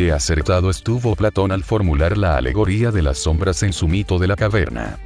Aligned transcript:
Qué 0.00 0.12
acertado 0.12 0.70
estuvo 0.70 1.14
Platón 1.14 1.52
al 1.52 1.62
formular 1.62 2.16
la 2.16 2.38
alegoría 2.38 2.90
de 2.90 3.02
las 3.02 3.18
sombras 3.18 3.62
en 3.62 3.74
su 3.74 3.86
mito 3.86 4.18
de 4.18 4.28
la 4.28 4.34
caverna 4.34 4.98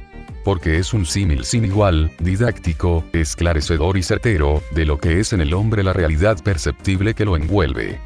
porque 0.45 0.77
es 0.77 0.93
un 0.93 1.05
símil 1.05 1.43
sin 1.43 1.65
igual, 1.65 2.11
didáctico, 2.19 3.03
esclarecedor 3.11 3.97
y 3.97 4.03
certero, 4.03 4.61
de 4.71 4.85
lo 4.85 4.99
que 4.99 5.19
es 5.19 5.33
en 5.33 5.41
el 5.41 5.55
hombre 5.55 5.83
la 5.83 5.91
realidad 5.91 6.37
perceptible 6.41 7.15
que 7.15 7.25
lo 7.25 7.35
envuelve. 7.35 7.99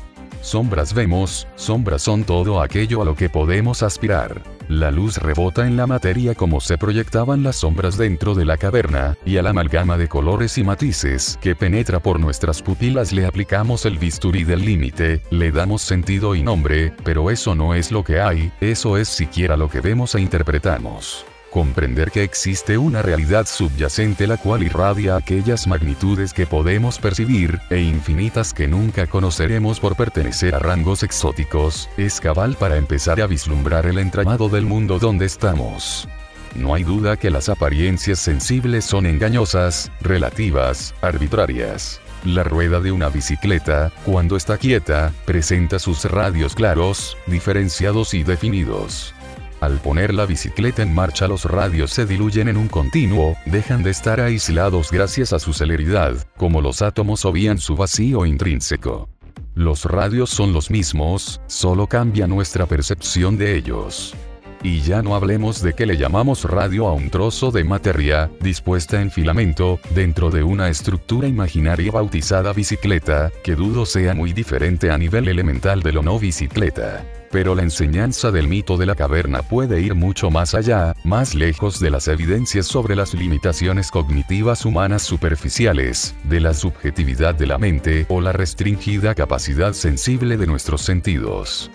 Sombras 0.49 0.95
vemos, 0.95 1.47
sombras 1.55 2.01
son 2.01 2.23
todo 2.23 2.59
aquello 2.59 3.03
a 3.03 3.05
lo 3.05 3.13
que 3.13 3.29
podemos 3.29 3.83
aspirar. 3.83 4.41
La 4.67 4.89
luz 4.89 5.17
rebota 5.17 5.67
en 5.67 5.77
la 5.77 5.85
materia 5.85 6.33
como 6.33 6.59
se 6.59 6.75
proyectaban 6.75 7.43
las 7.43 7.57
sombras 7.57 7.99
dentro 7.99 8.33
de 8.33 8.45
la 8.45 8.57
caverna, 8.57 9.15
y 9.23 9.37
a 9.37 9.43
la 9.43 9.51
amalgama 9.51 9.95
de 9.95 10.07
colores 10.07 10.57
y 10.57 10.63
matices 10.63 11.37
que 11.39 11.55
penetra 11.55 11.99
por 11.99 12.19
nuestras 12.19 12.63
pupilas 12.63 13.13
le 13.13 13.27
aplicamos 13.27 13.85
el 13.85 13.99
bisturí 13.99 14.43
del 14.43 14.65
límite, 14.65 15.21
le 15.29 15.51
damos 15.51 15.83
sentido 15.83 16.33
y 16.33 16.41
nombre, 16.41 16.93
pero 17.03 17.29
eso 17.29 17.53
no 17.53 17.75
es 17.75 17.91
lo 17.91 18.03
que 18.03 18.19
hay, 18.19 18.51
eso 18.59 18.97
es 18.97 19.07
siquiera 19.07 19.55
lo 19.55 19.69
que 19.69 19.81
vemos 19.81 20.15
e 20.15 20.21
interpretamos 20.21 21.27
comprender 21.49 22.11
que 22.11 22.23
existe 22.23 22.77
una 22.77 23.01
realidad 23.01 23.45
subyacente 23.45 24.27
la 24.27 24.37
cual 24.37 24.63
irradia 24.63 25.15
aquellas 25.15 25.67
magnitudes 25.67 26.33
que 26.33 26.45
podemos 26.45 26.99
percibir, 26.99 27.59
e 27.69 27.79
infinitas 27.79 28.53
que 28.53 28.67
nunca 28.67 29.07
conoceremos 29.07 29.79
por 29.79 29.95
pertenecer 29.95 30.55
a 30.55 30.59
rangos 30.59 31.03
exóticos, 31.03 31.89
es 31.97 32.19
cabal 32.19 32.55
para 32.55 32.77
empezar 32.77 33.21
a 33.21 33.27
vislumbrar 33.27 33.85
el 33.85 33.99
entramado 33.99 34.49
del 34.49 34.65
mundo 34.65 34.99
donde 34.99 35.25
estamos. 35.25 36.07
No 36.55 36.73
hay 36.73 36.83
duda 36.83 37.17
que 37.17 37.29
las 37.29 37.49
apariencias 37.49 38.19
sensibles 38.19 38.85
son 38.85 39.05
engañosas, 39.05 39.91
relativas, 40.01 40.95
arbitrarias. 41.01 42.01
La 42.25 42.43
rueda 42.43 42.81
de 42.81 42.91
una 42.91 43.09
bicicleta, 43.09 43.91
cuando 44.03 44.35
está 44.35 44.57
quieta, 44.57 45.13
presenta 45.25 45.79
sus 45.79 46.03
radios 46.03 46.53
claros, 46.53 47.17
diferenciados 47.27 48.13
y 48.13 48.23
definidos. 48.23 49.13
Al 49.61 49.77
poner 49.79 50.13
la 50.13 50.25
bicicleta 50.25 50.81
en 50.81 50.93
marcha 50.93 51.27
los 51.27 51.43
radios 51.43 51.91
se 51.91 52.05
diluyen 52.05 52.47
en 52.47 52.55
un 52.55 52.69
continuo, 52.69 53.35
dejan 53.45 53.83
de 53.83 53.91
estar 53.91 54.21
aislados 54.21 54.89
gracias 54.89 55.33
a 55.33 55.39
su 55.39 55.51
celeridad, 55.51 56.15
como 56.37 56.61
los 56.61 56.81
átomos 56.81 57.25
o 57.25 57.33
bien 57.33 57.57
su 57.57 57.75
vacío 57.75 58.25
intrínseco. 58.25 59.09
Los 59.55 59.83
radios 59.83 60.29
son 60.29 60.53
los 60.53 60.71
mismos, 60.71 61.41
solo 61.47 61.87
cambia 61.87 62.25
nuestra 62.25 62.67
percepción 62.67 63.37
de 63.37 63.57
ellos. 63.57 64.15
Y 64.61 64.81
ya 64.81 65.01
no 65.01 65.15
hablemos 65.15 65.61
de 65.61 65.73
que 65.73 65.85
le 65.85 65.95
llamamos 65.95 66.43
radio 66.43 66.87
a 66.87 66.93
un 66.93 67.09
trozo 67.09 67.49
de 67.51 67.63
materia, 67.63 68.29
dispuesta 68.41 69.01
en 69.01 69.09
filamento, 69.09 69.79
dentro 69.91 70.29
de 70.29 70.43
una 70.43 70.67
estructura 70.67 71.27
imaginaria 71.27 71.91
bautizada 71.91 72.51
bicicleta, 72.51 73.31
que 73.41 73.55
dudo 73.55 73.85
sea 73.85 74.13
muy 74.13 74.33
diferente 74.33 74.91
a 74.91 74.97
nivel 74.97 75.29
elemental 75.29 75.81
de 75.81 75.93
lo 75.93 76.03
no 76.03 76.19
bicicleta. 76.19 77.05
Pero 77.31 77.55
la 77.55 77.63
enseñanza 77.63 78.31
del 78.31 78.47
mito 78.47 78.75
de 78.75 78.85
la 78.85 78.95
caverna 78.95 79.43
puede 79.43 79.81
ir 79.81 79.95
mucho 79.95 80.29
más 80.29 80.55
allá, 80.55 80.93
más 81.03 81.35
lejos 81.35 81.79
de 81.79 81.91
las 81.91 82.07
evidencias 82.07 82.65
sobre 82.65 82.95
las 82.95 83.13
limitaciones 83.13 83.91
cognitivas 83.91 84.65
humanas 84.65 85.03
superficiales, 85.03 86.15
de 86.23 86.39
la 86.41 86.53
subjetividad 86.53 87.35
de 87.35 87.47
la 87.47 87.57
mente 87.57 88.05
o 88.09 88.19
la 88.19 88.33
restringida 88.33 89.15
capacidad 89.15 89.73
sensible 89.73 90.37
de 90.37 90.47
nuestros 90.47 90.81
sentidos. 90.81 91.69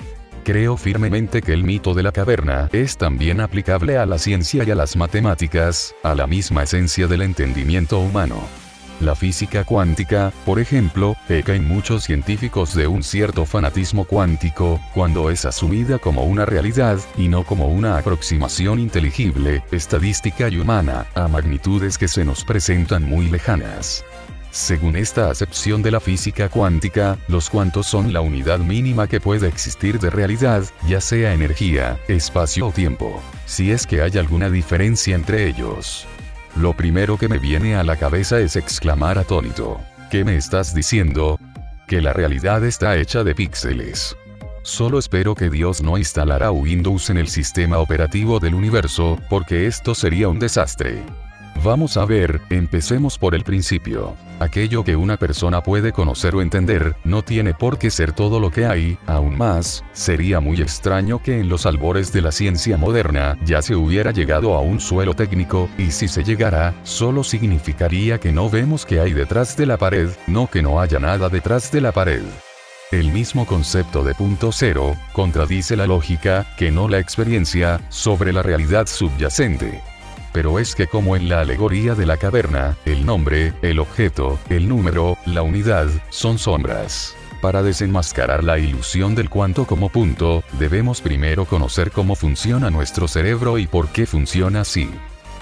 Creo 0.45 0.77
firmemente 0.77 1.41
que 1.41 1.55
el 1.55 1.65
mito 1.65 1.95
de 1.95 2.03
la 2.03 2.13
caverna 2.13 2.69
es 2.71 2.99
también 2.99 3.41
aplicable 3.41 3.97
a 3.97 4.05
la 4.05 4.19
ciencia 4.19 4.63
y 4.63 4.71
a 4.71 4.75
las 4.75 4.95
matemáticas, 4.95 5.95
a 6.03 6.15
la 6.15 6.27
misma 6.27 6.65
esencia 6.65 7.07
del 7.07 7.23
entendimiento 7.23 7.99
humano. 7.99 8.43
La 9.01 9.15
física 9.15 9.65
cuántica, 9.65 10.33
por 10.45 10.61
ejemplo, 10.61 11.17
peca 11.27 11.55
en 11.55 11.67
muchos 11.67 12.05
científicos 12.05 12.75
de 12.75 12.87
un 12.87 13.03
cierto 13.03 13.47
fanatismo 13.47 14.05
cuántico, 14.05 14.81
cuando 14.93 15.31
es 15.31 15.47
asumida 15.47 15.99
como 15.99 16.25
una 16.25 16.45
realidad, 16.45 16.99
y 17.17 17.29
no 17.29 17.45
como 17.45 17.69
una 17.69 17.97
aproximación 17.97 18.79
inteligible, 18.79 19.65
estadística 19.73 20.51
y 20.51 20.59
humana, 20.59 21.07
a 21.15 21.27
magnitudes 21.27 21.97
que 21.97 22.07
se 22.07 22.23
nos 22.23 22.45
presentan 22.45 23.03
muy 23.03 23.31
lejanas. 23.31 24.05
Según 24.55 24.95
esta 24.95 25.31
acepción 25.31 25.83
de 25.83 25.91
la 25.91 25.99
física 25.99 26.49
cuántica, 26.49 27.19
los 27.27 27.51
cuantos 27.51 27.89
son 27.89 28.13
la 28.13 28.21
unidad 28.21 28.61
mínima 28.61 29.09
que 29.09 29.21
puede 29.21 29.49
existir 29.49 29.99
de 29.99 30.11
realidad, 30.11 30.63
ya 30.87 31.01
sea 31.01 31.35
energía, 31.35 31.99
espacio 32.07 32.69
o 32.69 32.71
tiempo, 32.71 33.21
si 33.47 33.73
es 33.73 33.85
que 33.85 34.01
hay 34.01 34.17
alguna 34.17 34.51
diferencia 34.51 35.17
entre 35.17 35.49
ellos. 35.49 36.07
Lo 36.55 36.73
primero 36.73 37.19
que 37.19 37.29
me 37.29 37.41
viene 37.41 37.75
a 37.75 37.83
la 37.83 37.97
cabeza 37.97 38.39
es 38.39 38.55
exclamar 38.55 39.19
atónito. 39.19 39.81
¿Qué 40.09 40.25
me 40.25 40.37
estás 40.37 40.73
diciendo? 40.73 41.41
Que 41.89 42.01
la 42.01 42.13
realidad 42.13 42.65
está 42.65 42.97
hecha 42.97 43.25
de 43.25 43.35
píxeles. 43.35 44.17
Solo 44.63 45.01
espero 45.01 45.35
que 45.35 45.51
Dios 45.51 45.83
no 45.83 45.99
instalará 45.99 46.53
Windows 46.53 47.11
en 47.11 47.17
el 47.17 47.27
sistema 47.27 47.79
operativo 47.79 48.39
del 48.39 48.55
universo, 48.55 49.19
porque 49.29 49.67
esto 49.67 49.97
sería 49.97 50.29
un 50.29 50.39
desastre. 50.39 51.03
Vamos 51.65 51.97
a 51.97 52.05
ver, 52.05 52.43
empecemos 52.51 53.17
por 53.17 53.35
el 53.35 53.43
principio. 53.43 54.17
Aquello 54.39 54.85
que 54.85 54.97
una 54.97 55.17
persona 55.17 55.63
puede 55.63 55.93
conocer 55.93 56.35
o 56.35 56.43
entender, 56.43 56.95
no 57.05 57.23
tiene 57.23 57.55
por 57.55 57.79
qué 57.79 57.89
ser 57.91 58.13
todo 58.13 58.39
lo 58.39 58.51
que 58.51 58.67
hay, 58.67 58.99
aún 59.07 59.39
más, 59.39 59.83
sería 59.95 60.41
muy 60.41 60.61
extraño 60.61 61.23
que 61.23 61.41
en 61.41 61.49
los 61.49 61.65
albores 61.65 62.13
de 62.13 62.21
la 62.21 62.33
ciencia 62.33 62.77
moderna 62.77 63.39
ya 63.47 63.63
se 63.63 63.75
hubiera 63.75 64.11
llegado 64.11 64.55
a 64.55 64.61
un 64.61 64.79
suelo 64.79 65.15
técnico, 65.15 65.71
y 65.79 65.91
si 65.91 66.07
se 66.07 66.23
llegara, 66.23 66.75
solo 66.83 67.25
significaría 67.25 68.21
que 68.21 68.31
no 68.31 68.51
vemos 68.51 68.85
qué 68.85 69.01
hay 69.01 69.15
detrás 69.15 69.57
de 69.57 69.65
la 69.65 69.79
pared, 69.79 70.11
no 70.27 70.49
que 70.49 70.61
no 70.61 70.83
haya 70.83 70.99
nada 70.99 71.31
detrás 71.31 71.73
de 71.73 71.81
la 71.81 71.93
pared. 71.93 72.25
El 72.93 73.11
mismo 73.11 73.47
concepto 73.47 74.05
de 74.05 74.15
punto 74.15 74.53
cero, 74.53 74.97
contradice 75.15 75.77
la 75.77 75.87
lógica, 75.87 76.45
que 76.59 76.71
no 76.71 76.91
la 76.91 76.99
experiencia, 76.99 77.81
sobre 77.89 78.35
la 78.35 78.43
realidad 78.43 78.87
subyacente 78.87 79.81
pero 80.35 80.59
es 80.59 80.75
que 80.75 80.89
como 80.89 81.15
en 81.15 81.29
la 81.29 81.41
alegoría 81.41 81.95
de 81.95 82.07
la 82.07 82.17
caverna, 82.17 82.77
el 82.85 83.07
nombre, 83.07 83.53
el 83.63 83.79
objeto, 83.79 84.37
el 84.51 84.69
número, 84.69 85.17
la 85.27 85.43
unidad, 85.43 85.87
son 86.11 86.39
sombras. 86.41 87.15
Para 87.41 87.63
desenmascarar 87.63 88.43
la 88.43 88.59
ilusión 88.59 89.15
del 89.15 89.31
cuanto 89.31 89.65
como 89.65 89.91
punto, 89.91 90.43
debemos 90.59 91.01
primero 91.01 91.45
conocer 91.45 91.93
cómo 91.93 92.17
funciona 92.17 92.69
nuestro 92.69 93.07
cerebro 93.07 93.59
y 93.59 93.69
por 93.69 93.89
qué 93.91 94.07
funciona 94.07 94.63
así. 94.63 94.91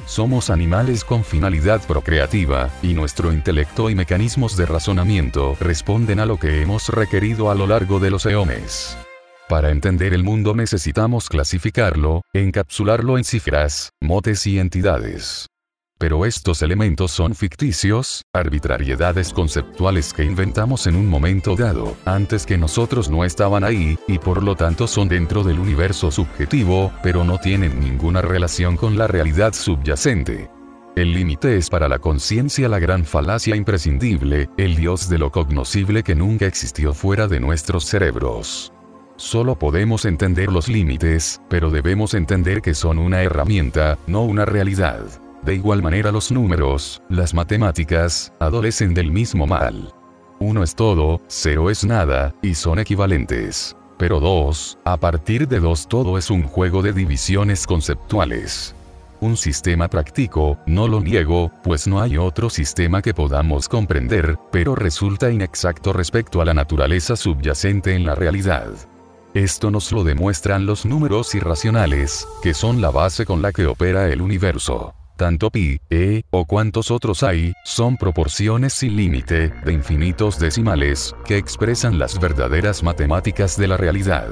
Somos 0.04 0.50
animales 0.50 1.04
con 1.04 1.24
finalidad 1.24 1.80
procreativa, 1.86 2.69
y 2.82 2.92
nuestro 2.92 3.32
intelecto 3.32 3.88
y 3.88 3.94
mecanismos 3.94 4.59
de 4.59 4.66
razonamiento 4.66 5.56
responden 5.59 6.20
a 6.20 6.26
lo 6.26 6.36
que 6.36 6.60
hemos 6.60 6.91
requerido 6.91 7.50
a 7.50 7.54
lo 7.54 7.66
largo 7.66 7.98
de 7.98 8.10
los 8.10 8.26
eones. 8.26 8.98
Para 9.53 9.69
entender 9.69 10.15
el 10.15 10.25
mundo 10.25 10.55
necesitamos 10.55 11.29
clasificarlo, 11.29 12.23
encapsularlo 12.33 13.19
en 13.19 13.25
cifras, 13.25 13.91
motes 14.01 14.47
y 14.47 14.59
entidades. 14.59 15.47
Pero 15.99 16.25
estos 16.25 16.63
elementos 16.63 17.11
son 17.11 17.35
ficticios, 17.35 18.23
arbitrariedades 18.33 19.35
conceptuales 19.35 20.15
que 20.15 20.25
inventamos 20.25 20.87
en 20.87 20.97
un 20.97 21.07
momento 21.07 21.55
dado, 21.55 21.95
antes 22.07 22.47
que 22.47 22.57
nosotros 22.57 23.11
no 23.11 23.27
estaban 23.27 23.63
ahí, 23.63 23.99
y 24.09 24.19
por 24.19 24.43
lo 24.43 24.57
tanto 24.57 24.87
son 24.87 25.09
dentro 25.09 25.45
del 25.45 25.59
universo 25.61 26.11
subjetivo, 26.11 26.91
pero 27.03 27.23
no 27.23 27.37
tienen 27.37 27.79
ninguna 27.79 28.23
relación 28.23 28.79
con 28.79 28.97
la 28.97 29.07
realidad 29.07 29.53
subyacente. 29.53 30.49
El 30.97 31.13
límite 31.13 31.59
es 31.59 31.69
para 31.69 31.89
la 31.89 31.99
conciencia 31.99 32.71
la 32.71 32.79
gran 32.79 33.05
falacia 33.05 33.55
imprescindible, 33.55 34.49
el 34.57 34.77
Dios 34.77 35.11
de 35.11 35.19
lo 35.19 35.31
cognoscible 35.31 36.03
que 36.03 36.15
nunca 36.15 36.47
existió 36.47 36.95
fuera 36.95 37.29
de 37.29 37.39
nuestros 37.39 37.84
cerebros. 37.84 38.73
Solo 39.22 39.56
podemos 39.56 40.05
entender 40.05 40.53
los 40.53 40.66
límites, 40.66 41.41
pero 41.49 41.71
debemos 41.71 42.12
entender 42.12 42.60
que 42.60 42.75
son 42.75 42.99
una 42.99 43.22
herramienta, 43.22 43.97
no 44.09 44.22
una 44.22 44.44
realidad. 44.44 45.00
De 45.43 45.55
igual 45.55 45.81
manera 45.81 46.10
los 46.10 46.33
números, 46.33 47.00
las 47.09 47.33
matemáticas, 47.33 48.33
adolecen 48.41 48.94
del 48.94 49.12
mismo 49.12 49.47
mal. 49.47 49.94
Uno 50.41 50.65
es 50.65 50.75
todo, 50.75 51.21
cero 51.28 51.71
es 51.71 51.84
nada, 51.84 52.34
y 52.42 52.57
son 52.57 52.80
equivalentes. 52.80 53.77
Pero 53.97 54.19
dos, 54.19 54.77
a 54.84 54.97
partir 54.97 55.47
de 55.47 55.60
dos 55.60 55.86
todo 55.86 56.19
es 56.19 56.28
un 56.28 56.42
juego 56.42 56.83
de 56.83 56.92
divisiones 56.92 57.65
conceptuales 57.65 58.74
un 59.21 59.36
sistema 59.36 59.86
práctico, 59.86 60.59
no 60.66 60.89
lo 60.89 61.01
niego, 61.01 61.53
pues 61.63 61.86
no 61.86 62.01
hay 62.01 62.16
otro 62.16 62.51
sistema 62.51 63.01
que 63.01 63.15
podamos 63.15 63.69
comprender, 63.69 64.36
pero 64.51 64.74
resulta 64.74 65.30
inexacto 65.30 65.92
respecto 65.92 66.42
a 66.42 66.45
la 66.45 66.54
naturaleza 66.54 67.15
subyacente 67.15 67.95
en 67.95 68.04
la 68.04 68.16
realidad. 68.16 68.72
Esto 69.34 69.71
nos 69.71 69.91
lo 69.93 70.05
demuestran 70.05 70.67
los 70.67 70.84
números 70.84 71.34
irracionales, 71.34 72.29
que 72.43 72.53
son 72.53 72.83
la 72.83 72.91
base 72.91 73.25
con 73.25 73.41
la 73.41 73.51
que 73.51 73.65
opera 73.65 74.09
el 74.13 74.21
universo. 74.21 74.95
Tanto 75.17 75.51
pi, 75.51 75.81
e, 75.89 76.25
o 76.31 76.45
cuantos 76.45 76.91
otros 76.91 77.23
hay, 77.23 77.55
son 77.65 77.97
proporciones 77.97 78.75
sin 78.75 78.95
límite, 78.95 79.49
de 79.65 79.73
infinitos 79.73 80.39
decimales, 80.39 81.15
que 81.25 81.39
expresan 81.39 81.99
las 81.99 82.21
verdaderas 82.21 82.83
matemáticas 82.83 83.57
de 83.57 83.69
la 83.69 83.79
realidad. 83.79 84.29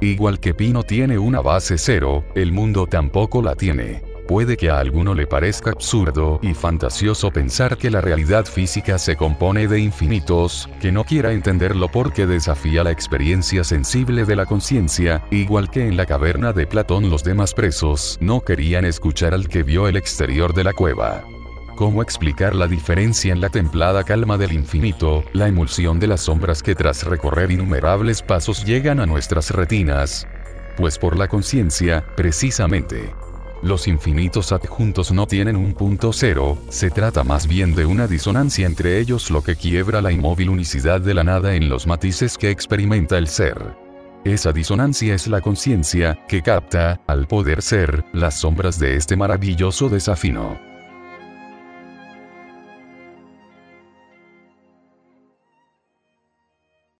Igual 0.00 0.38
que 0.38 0.54
pi 0.54 0.72
no 0.72 0.84
tiene 0.84 1.18
una 1.18 1.40
base 1.40 1.76
cero, 1.76 2.24
el 2.36 2.52
mundo 2.52 2.86
tampoco 2.86 3.42
la 3.42 3.56
tiene. 3.56 4.07
Puede 4.28 4.58
que 4.58 4.68
a 4.68 4.78
alguno 4.78 5.14
le 5.14 5.26
parezca 5.26 5.70
absurdo 5.70 6.38
y 6.42 6.52
fantasioso 6.52 7.30
pensar 7.30 7.78
que 7.78 7.90
la 7.90 8.02
realidad 8.02 8.44
física 8.44 8.98
se 8.98 9.16
compone 9.16 9.66
de 9.66 9.80
infinitos, 9.80 10.68
que 10.82 10.92
no 10.92 11.04
quiera 11.04 11.32
entenderlo 11.32 11.88
porque 11.88 12.26
desafía 12.26 12.84
la 12.84 12.90
experiencia 12.90 13.64
sensible 13.64 14.26
de 14.26 14.36
la 14.36 14.44
conciencia, 14.44 15.24
igual 15.30 15.70
que 15.70 15.88
en 15.88 15.96
la 15.96 16.04
caverna 16.04 16.52
de 16.52 16.66
Platón 16.66 17.08
los 17.08 17.24
demás 17.24 17.54
presos 17.54 18.18
no 18.20 18.42
querían 18.42 18.84
escuchar 18.84 19.32
al 19.32 19.48
que 19.48 19.62
vio 19.62 19.88
el 19.88 19.96
exterior 19.96 20.52
de 20.52 20.64
la 20.64 20.74
cueva. 20.74 21.24
¿Cómo 21.74 22.02
explicar 22.02 22.54
la 22.54 22.66
diferencia 22.66 23.32
en 23.32 23.40
la 23.40 23.48
templada 23.48 24.04
calma 24.04 24.36
del 24.36 24.52
infinito, 24.52 25.24
la 25.32 25.48
emulsión 25.48 25.98
de 26.00 26.06
las 26.06 26.20
sombras 26.20 26.62
que 26.62 26.74
tras 26.74 27.04
recorrer 27.04 27.50
innumerables 27.50 28.20
pasos 28.20 28.62
llegan 28.66 29.00
a 29.00 29.06
nuestras 29.06 29.52
retinas? 29.52 30.28
Pues 30.76 30.98
por 30.98 31.16
la 31.16 31.28
conciencia, 31.28 32.04
precisamente. 32.14 33.14
Los 33.62 33.88
infinitos 33.88 34.52
adjuntos 34.52 35.10
no 35.10 35.26
tienen 35.26 35.56
un 35.56 35.74
punto 35.74 36.12
cero, 36.12 36.58
se 36.68 36.90
trata 36.90 37.24
más 37.24 37.48
bien 37.48 37.74
de 37.74 37.86
una 37.86 38.06
disonancia 38.06 38.66
entre 38.66 39.00
ellos 39.00 39.30
lo 39.30 39.42
que 39.42 39.56
quiebra 39.56 40.00
la 40.00 40.12
inmóvil 40.12 40.50
unicidad 40.50 41.00
de 41.00 41.14
la 41.14 41.24
nada 41.24 41.54
en 41.54 41.68
los 41.68 41.86
matices 41.86 42.38
que 42.38 42.50
experimenta 42.50 43.18
el 43.18 43.26
ser. 43.26 43.74
Esa 44.24 44.52
disonancia 44.52 45.14
es 45.14 45.26
la 45.26 45.40
conciencia, 45.40 46.18
que 46.28 46.42
capta, 46.42 47.00
al 47.08 47.26
poder 47.26 47.62
ser, 47.62 48.04
las 48.12 48.38
sombras 48.38 48.78
de 48.78 48.94
este 48.94 49.16
maravilloso 49.16 49.88
desafino. 49.88 50.67